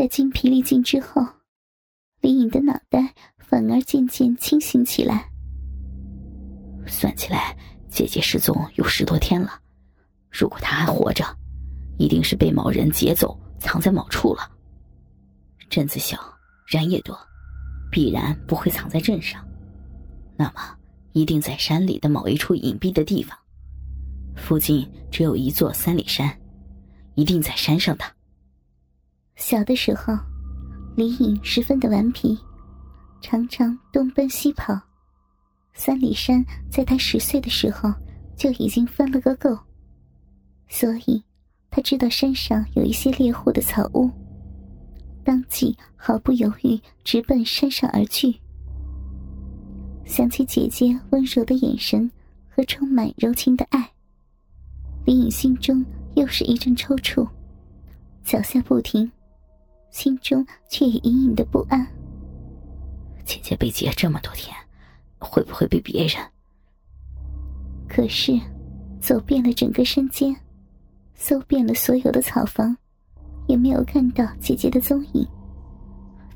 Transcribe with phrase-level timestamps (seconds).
[0.00, 1.22] 在精疲力尽之后，
[2.22, 5.30] 李颖的脑袋反而渐渐清醒起来。
[6.86, 7.54] 算起来，
[7.90, 9.60] 姐姐失踪有十多天了。
[10.30, 11.22] 如果她还活着，
[11.98, 14.50] 一定是被某人劫走，藏在某处了。
[15.68, 16.18] 镇子小，
[16.66, 17.14] 人也多，
[17.92, 19.46] 必然不会藏在镇上。
[20.34, 20.78] 那么，
[21.12, 23.38] 一定在山里的某一处隐蔽的地方。
[24.34, 26.34] 附近只有一座三里山，
[27.16, 28.04] 一定在山上的。
[29.40, 30.16] 小的时候，
[30.94, 32.38] 李颖十分的顽皮，
[33.22, 34.78] 常常东奔西跑。
[35.72, 37.90] 三里山在他十岁的时候
[38.36, 39.58] 就已经分了个够，
[40.68, 41.24] 所以
[41.70, 44.10] 他知道山上有一些猎户的草屋，
[45.24, 48.38] 当即毫不犹豫直奔山上而去。
[50.04, 52.08] 想起姐姐温柔的眼神
[52.50, 53.90] 和充满柔情的爱，
[55.06, 55.82] 李颖心中
[56.14, 57.26] 又是一阵抽搐，
[58.22, 59.10] 脚下不停。
[59.90, 61.86] 心中却也隐隐的不安。
[63.24, 64.56] 姐姐被劫这么多天，
[65.18, 66.16] 会不会被别人？
[67.88, 68.38] 可是，
[69.00, 70.34] 走遍了整个山间，
[71.14, 72.76] 搜遍了所有的草房，
[73.46, 75.26] 也没有看到姐姐的踪影。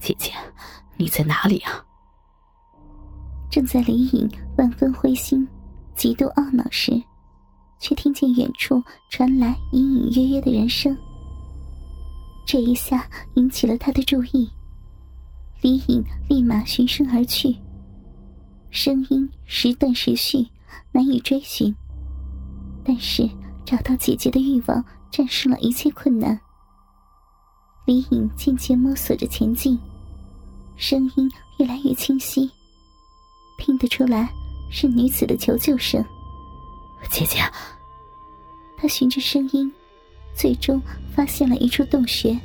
[0.00, 0.32] 姐姐，
[0.96, 1.84] 你在哪里啊？
[3.50, 5.46] 正在李颖万分灰心、
[5.94, 7.00] 极度懊恼时，
[7.78, 10.96] 却听见远处传来隐隐约约的人声。
[12.46, 14.50] 这一下引起了他的注意，
[15.62, 17.56] 李颖立马循声而去。
[18.70, 20.46] 声音时断时续，
[20.92, 21.74] 难以追寻。
[22.84, 23.28] 但是
[23.64, 26.38] 找到姐姐的欲望战胜了一切困难。
[27.86, 29.78] 李颖渐渐摸索着前进，
[30.76, 32.50] 声音越来越清晰，
[33.58, 34.28] 听得出来
[34.70, 36.04] 是女子的求救声。
[37.10, 37.38] 姐姐，
[38.76, 39.72] 他循着声音。
[40.36, 40.80] 最终
[41.14, 42.38] 发现了一处洞穴，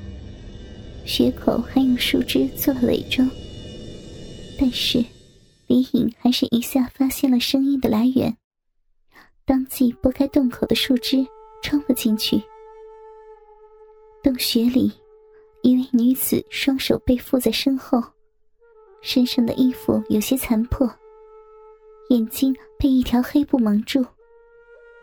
[1.05, 3.29] 穴口还用树枝做了伪装。
[4.59, 5.03] 但是，
[5.67, 8.35] 李颖还是一下发现了声音的来源，
[9.45, 11.25] 当即拨开洞口的树枝，
[11.61, 12.41] 冲了进去。
[14.21, 14.91] 洞穴里，
[15.63, 18.03] 一位女子双手被缚在身后，
[19.01, 20.89] 身上的衣服有些残破，
[22.09, 24.05] 眼睛被一条黑布蒙住，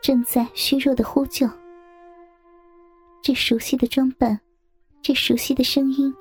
[0.02, 1.48] 正在虚弱的呼救。
[3.26, 4.40] 这熟悉的装扮，
[5.02, 6.14] 这熟悉的声音，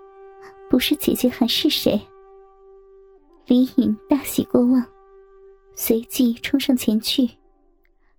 [0.72, 2.02] 不是姐姐还是谁？
[3.46, 4.84] 李颖大喜过望，
[5.76, 7.30] 随即冲上前去，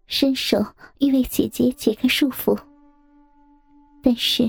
[0.06, 0.64] 伸手
[1.00, 2.56] 欲为姐姐解开束缚。
[4.04, 4.48] 但是，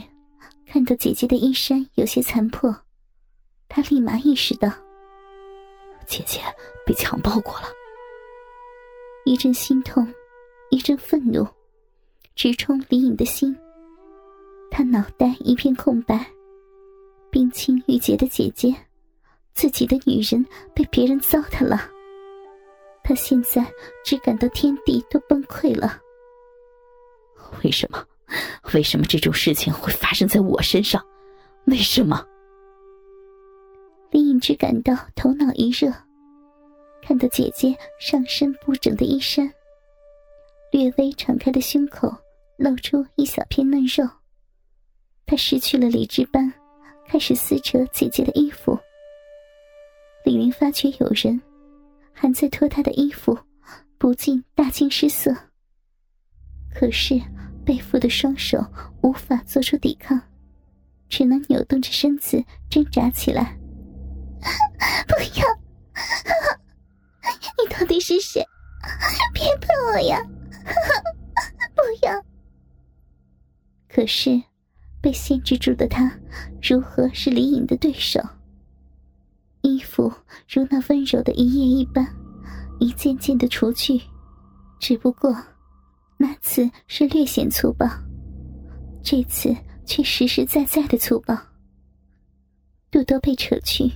[0.68, 2.72] 看到姐姐的衣衫有些残破，
[3.68, 4.70] 他立马意识到，
[6.06, 6.40] 姐姐
[6.86, 7.66] 被强暴过了。
[9.26, 10.08] 一阵心痛，
[10.70, 11.44] 一阵愤怒，
[12.36, 13.58] 直冲李颖的心。
[14.70, 16.26] 他脑袋一片空白，
[17.32, 18.76] 冰清玉洁的姐姐，
[19.54, 20.46] 自己的女人
[20.76, 21.90] 被别人糟蹋了。
[23.04, 23.66] 他现在
[24.04, 26.00] 只感到天地都崩溃了。
[27.64, 28.06] 为什么？
[28.74, 31.04] 为什么这种事情会发生在我身上？
[31.66, 32.26] 为什么？
[34.12, 35.92] 林隐只感到头脑一热，
[37.02, 39.52] 看到姐姐上身不整的衣衫，
[40.72, 42.14] 略微敞开的胸口
[42.58, 44.08] 露出一小片嫩肉。
[45.30, 46.52] 他失去了理智般，
[47.06, 48.80] 开始撕扯姐姐的衣服。
[50.24, 51.40] 李云发觉有人
[52.14, 53.38] 还在脱他的衣服，
[53.98, 55.36] 不禁大惊失色。
[56.74, 57.22] 可是
[57.66, 58.66] 被缚的双手
[59.04, 60.18] 无法做出抵抗，
[61.10, 63.58] 只能扭动着身子挣扎起来。
[65.08, 65.46] 不要！
[67.60, 68.42] 你到底是谁？
[69.34, 70.22] 别碰我呀！
[71.76, 72.24] 不要！
[73.90, 74.42] 可是。
[75.02, 76.12] 被限制住的他，
[76.62, 78.22] 如何是李颖的对手？
[79.62, 80.12] 衣服
[80.50, 82.08] 如那温柔的一夜一般，
[82.80, 84.00] 一件件的除去，
[84.80, 85.36] 只不过
[86.18, 87.88] 那次是略显粗暴，
[89.04, 91.38] 这次却实实在在的粗暴。
[92.90, 93.92] 肚兜被扯去，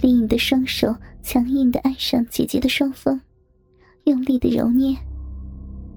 [0.00, 3.20] 李颖的双手强硬的按上姐姐的双峰，
[4.04, 4.96] 用力的揉捏。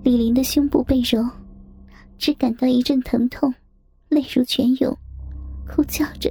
[0.04, 1.24] 李林的胸部被揉，
[2.18, 3.54] 只感到一阵疼痛。
[4.14, 4.98] 泪如泉涌，
[5.68, 6.30] 哭叫着：“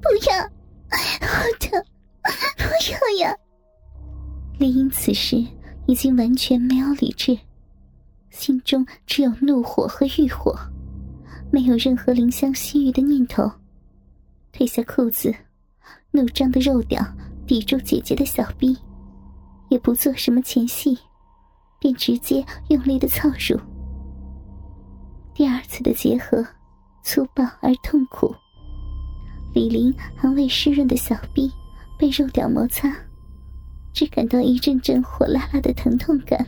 [0.00, 0.42] 不要，
[1.26, 1.84] 好疼，
[2.56, 3.36] 不要呀！”
[4.58, 5.44] 李英此时
[5.86, 7.38] 已经完全没有理智，
[8.30, 10.54] 心中只有怒火和欲火，
[11.50, 13.50] 没有任何怜香惜玉的念头。
[14.52, 15.34] 褪下裤子，
[16.10, 17.04] 怒张的肉屌
[17.46, 18.76] 抵住姐姐的小臂，
[19.68, 20.98] 也不做什么前戏，
[21.78, 23.58] 便直接用力的操入。
[25.32, 26.46] 第二次的结合。
[27.02, 28.34] 粗暴而痛苦，
[29.54, 31.50] 李林还未湿润的小臂
[31.98, 32.94] 被肉屌摩擦，
[33.92, 36.38] 只感到一阵阵火辣辣的疼痛感。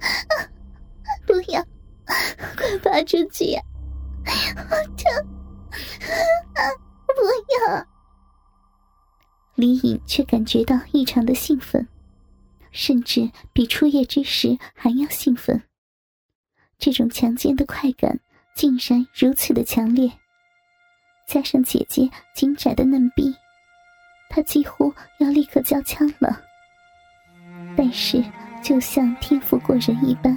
[1.26, 1.62] 不要，
[2.04, 3.60] 快拔出去呀！
[4.24, 5.26] 好疼！
[7.06, 7.22] 不
[7.68, 7.86] 要！
[9.56, 11.88] 李颖却感觉到异常的兴奋，
[12.70, 15.62] 甚至比初夜之时还要兴奋。
[16.78, 18.20] 这种强奸的快感
[18.58, 20.10] 竟然如此的强烈，
[21.28, 23.32] 加上姐姐紧窄的嫩臂，
[24.28, 26.42] 他几乎要立刻交枪了。
[27.76, 28.20] 但是，
[28.60, 30.36] 就像天赋过人一般，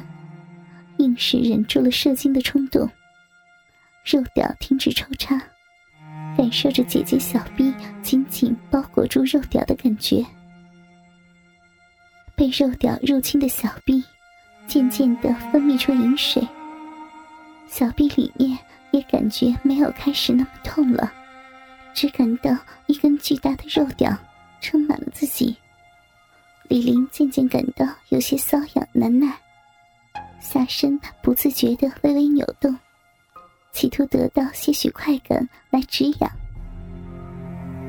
[0.99, 2.87] 硬是忍住了射精的冲动。
[4.05, 5.35] 肉屌停止抽插，
[6.37, 7.73] 感受着姐姐小臂
[8.03, 10.23] 紧紧包裹住肉屌的感觉。
[12.35, 14.03] 被肉屌入侵的小臂，
[14.67, 16.47] 渐渐的分泌出饮水。
[17.71, 18.57] 小臂里面
[18.91, 21.09] 也感觉没有开始那么痛了，
[21.93, 22.53] 只感到
[22.85, 24.13] 一根巨大的肉屌
[24.59, 25.55] 撑满了自己。
[26.67, 29.33] 李玲渐渐感到有些瘙痒难耐，
[30.41, 32.77] 下身不自觉的微微扭动。
[33.71, 36.29] 企图得到些许快感来止痒。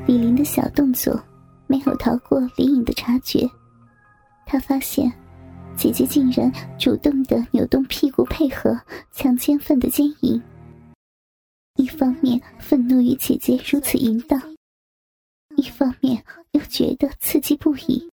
[0.06, 1.20] 李林的小动作
[1.66, 3.50] 没有逃过李颖的察觉，
[4.46, 5.12] 他发现
[5.76, 8.80] 姐姐竟然主动的扭动屁股配合
[9.10, 10.40] 强奸犯的奸淫。
[11.76, 14.40] 一方面愤怒于姐姐如此淫荡，
[15.56, 18.08] 一方面又觉得刺激不已。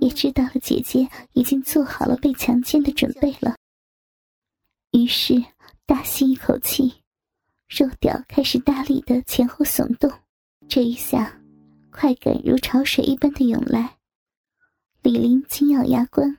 [0.00, 3.56] 也知道了姐姐已经做好了被强奸的准备了，
[4.92, 5.42] 于是。
[5.86, 6.94] 大吸一口气，
[7.68, 10.08] 肉屌开始大力的前后耸动。
[10.68, 11.36] 这一下，
[11.90, 13.96] 快感如潮水一般的涌来。
[15.02, 16.38] 李林紧咬牙关，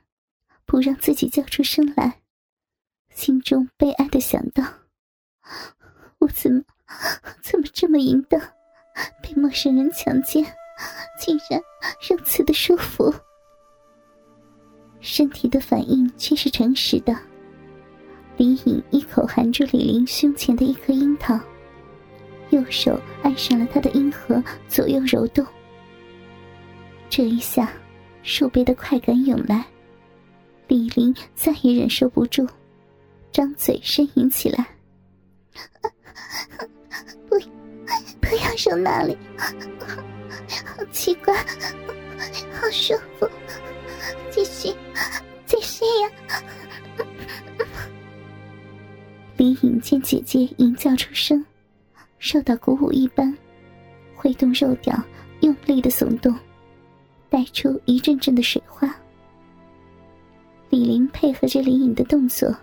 [0.64, 2.20] 不让自己叫出声来，
[3.10, 4.62] 心中悲哀的想到：
[6.18, 6.62] 我怎么
[7.42, 8.40] 怎么这么淫荡？
[9.22, 10.44] 被陌生人强奸，
[11.18, 11.60] 竟然
[12.08, 13.12] 如此的舒服。
[15.00, 17.16] 身体的反应却是诚实的。
[18.36, 21.38] 李颖一口含住李林胸前的一颗樱桃，
[22.50, 25.44] 右手按上了他的阴核，左右揉动。
[27.10, 27.72] 这一下，
[28.22, 29.64] 数倍的快感涌来，
[30.68, 32.48] 李林再也忍受不住，
[33.30, 34.66] 张嘴呻吟起来
[37.28, 37.36] ：“不，
[38.20, 39.16] 不要揉那里，
[40.64, 41.34] 好奇怪，
[42.52, 43.28] 好舒服，
[44.30, 44.74] 继续，
[45.44, 46.10] 继续呀！”
[49.36, 51.44] 李颖见姐姐淫叫出声，
[52.18, 53.36] 受到鼓舞一般，
[54.14, 54.96] 挥动肉屌，
[55.40, 56.32] 用力的耸动，
[57.32, 58.94] 带出一阵阵的水花。
[60.68, 62.54] 李玲配合着李颖的动作，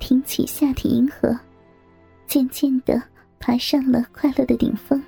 [0.00, 1.38] 挺起下体银河，
[2.26, 3.00] 渐渐的
[3.38, 5.00] 爬上了快乐的顶峰，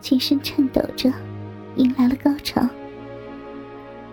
[0.00, 1.12] 全身颤抖着，
[1.76, 2.66] 迎来了高潮。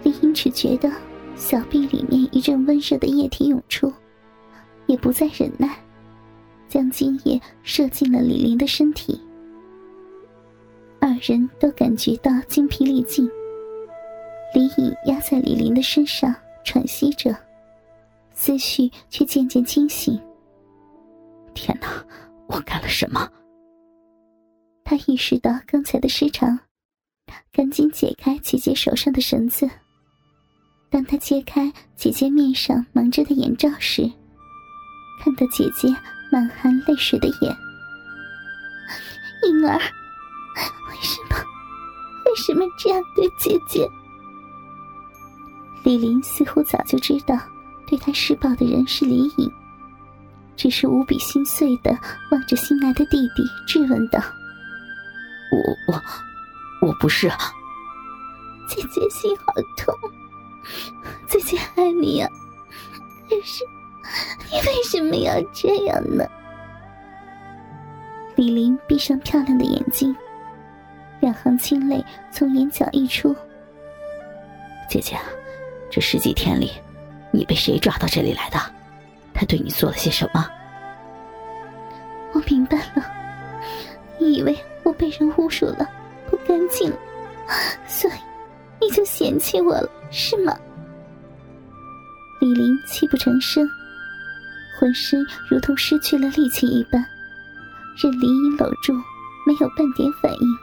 [0.04, 0.92] 李颖只觉得
[1.38, 3.90] 小臂里面一阵温热的液体涌出，
[4.88, 5.74] 也不再忍耐。
[6.68, 9.22] 将精液射进了李林的身体，
[11.00, 13.30] 二人都感觉到精疲力尽。
[14.54, 16.34] 李颖压在李林的身上
[16.64, 17.36] 喘息着，
[18.34, 20.20] 思绪却渐渐清醒。
[21.54, 21.88] 天哪，
[22.48, 23.30] 我干了什么？
[24.84, 26.60] 他意识到刚才的失常，
[27.52, 29.70] 赶紧解开姐姐手上的绳子。
[30.90, 34.10] 当他揭开姐姐面上蒙着的眼罩时，
[35.24, 35.88] 看到姐姐。
[36.34, 37.58] 满含泪水的眼，
[39.44, 41.36] 婴儿，为什么？
[42.26, 43.86] 为什么这样对姐姐？
[45.84, 47.38] 李林似乎早就知道
[47.88, 49.52] 对他施暴的人是李颖，
[50.56, 51.98] 只是无比心碎的
[52.32, 54.20] 望着新来的弟弟，质问道
[55.52, 57.38] ：“我我我不是。”啊
[58.70, 59.94] 姐姐心好痛，
[61.28, 62.30] 姐姐爱你呀，
[63.28, 63.66] 可是。
[64.50, 66.26] 你为什么要这样呢？
[68.36, 70.16] 李林闭上漂亮的眼睛，
[71.20, 73.36] 两行清泪从眼角溢出。
[74.90, 75.18] 姐姐，
[75.92, 76.72] 这十几天里，
[77.32, 78.58] 你被谁抓到这里来的？
[79.34, 80.48] 他对你做了些什么？
[82.34, 83.06] 我明白了，
[84.18, 85.86] 你以为我被人侮辱了，
[86.30, 86.92] 不干净，
[87.86, 88.14] 所以
[88.80, 90.58] 你就嫌弃我了，是吗？
[92.40, 93.70] 李林泣不成声。
[94.80, 97.06] 浑身如同失去了力气一般，
[98.02, 98.94] 任林颖搂住，
[99.46, 100.58] 没有半点反应。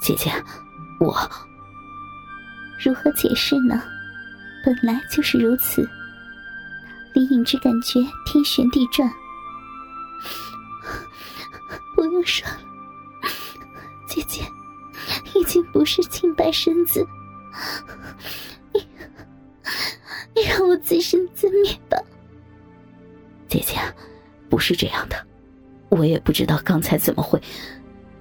[0.00, 0.32] 姐姐，
[0.98, 1.14] 我
[2.82, 3.80] 如何解释呢？
[4.64, 5.88] 本来就是如此。
[7.14, 9.10] 林颖只感觉天旋地转。
[11.96, 12.60] 不用说了，
[14.08, 14.42] 姐姐，
[15.34, 17.04] 已经不是清白身子，
[18.72, 18.86] 你
[20.34, 21.98] 你让我自生自灭吧。
[23.48, 23.76] 姐姐，
[24.48, 25.26] 不是这样的，
[25.88, 27.40] 我也不知道刚才怎么会，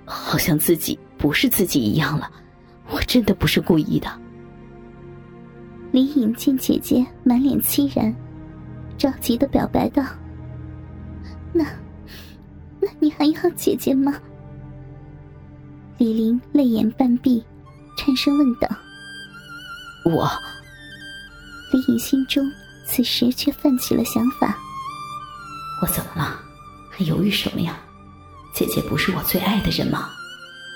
[0.05, 2.31] 好像自己不是自己一样了。
[2.89, 4.09] 我真的不是故意的。
[5.91, 8.13] 李颖见姐姐满脸凄然，
[8.97, 10.03] 着急的表白道
[11.53, 11.63] ：“那，
[12.79, 14.13] 那你还要姐姐吗？”
[15.97, 17.43] 李林泪眼半闭，
[17.97, 18.67] 颤声问道
[20.05, 20.29] ：“我。”
[21.73, 22.49] 李颖心中
[22.85, 24.57] 此时却泛起了想法。
[25.81, 26.39] 我怎么了？
[26.91, 27.77] 还犹豫什么呀？
[28.53, 30.09] 姐姐不是我最爱的人吗？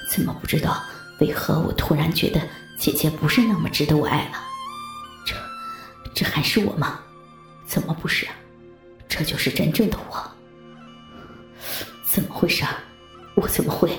[0.09, 0.81] 怎么不知道
[1.19, 2.41] 为何我突然觉得
[2.77, 4.50] 姐姐不是那么值得我爱了？
[6.21, 6.99] 这，还是我吗？
[7.65, 8.27] 怎么不是？
[9.09, 10.31] 这就是真正的我。
[12.05, 12.63] 怎么回事？
[13.33, 13.91] 我怎么会？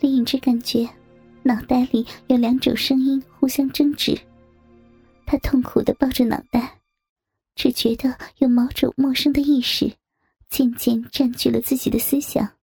[0.00, 0.88] 李颖只感觉
[1.44, 4.18] 脑袋里有两种声音互相争执，
[5.24, 6.80] 他痛苦的抱着脑袋。
[7.54, 9.94] 只觉得有某种陌生的意识，
[10.50, 12.56] 渐渐占据了自己的思想，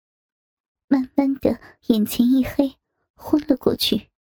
[0.90, 1.58] 慢慢的
[1.88, 2.76] 眼前一黑，
[3.16, 4.09] 昏了过去。